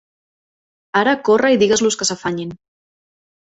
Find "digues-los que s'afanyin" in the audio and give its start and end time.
1.65-2.57